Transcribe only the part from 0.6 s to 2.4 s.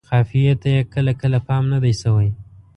ته یې کله کله پام نه دی شوی.